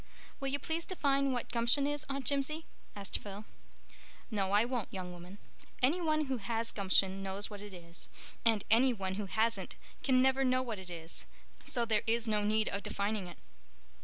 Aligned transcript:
"Will 0.39 0.47
you 0.47 0.57
please 0.57 0.83
define 0.83 1.31
what 1.31 1.51
gumption 1.51 1.85
is, 1.85 2.07
Aunt 2.09 2.25
Jimsie?" 2.25 2.65
asked 2.95 3.19
Phil. 3.19 3.45
"No, 4.31 4.51
I 4.51 4.65
won't, 4.65 4.91
young 4.91 5.11
woman. 5.13 5.37
Any 5.79 6.01
one 6.01 6.25
who 6.25 6.37
has 6.37 6.71
gumption 6.71 7.21
knows 7.21 7.51
what 7.51 7.61
it 7.61 7.71
is, 7.71 8.09
and 8.43 8.63
any 8.71 8.93
one 8.93 9.13
who 9.13 9.27
hasn't 9.27 9.75
can 10.01 10.19
never 10.19 10.43
know 10.43 10.63
what 10.63 10.79
it 10.79 10.89
is. 10.89 11.27
So 11.65 11.85
there 11.85 12.01
is 12.07 12.27
no 12.27 12.43
need 12.43 12.67
of 12.67 12.81
defining 12.81 13.27
it." 13.27 13.37